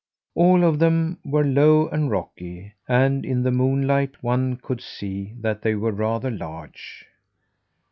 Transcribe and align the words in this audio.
All 0.33 0.63
of 0.63 0.79
them 0.79 1.19
were 1.23 1.45
low 1.45 1.85
and 1.89 2.09
rocky, 2.09 2.73
and 2.87 3.23
in 3.23 3.43
the 3.43 3.51
moonlight 3.51 4.23
one 4.23 4.55
could 4.57 4.81
see 4.81 5.35
that 5.41 5.61
they 5.61 5.75
were 5.75 5.91
rather 5.91 6.31
large. 6.31 7.05